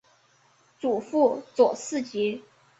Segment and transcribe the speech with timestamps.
[0.79, 2.41] 祖父左世杰。